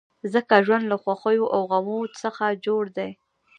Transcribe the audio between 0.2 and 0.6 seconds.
ځکه